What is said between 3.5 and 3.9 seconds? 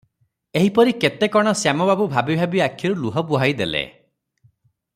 ଦେଲେ।